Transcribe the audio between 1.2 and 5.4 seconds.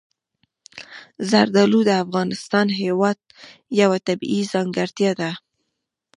زردالو د افغانستان هېواد یوه طبیعي ځانګړتیا ده.